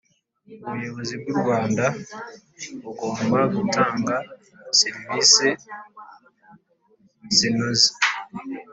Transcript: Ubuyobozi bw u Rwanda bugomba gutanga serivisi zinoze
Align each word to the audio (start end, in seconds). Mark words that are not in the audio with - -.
Ubuyobozi 0.65 1.13
bw 1.21 1.27
u 1.33 1.35
Rwanda 1.41 1.85
bugomba 2.83 3.39
gutanga 3.55 4.15
serivisi 4.79 5.49
zinoze 7.35 7.89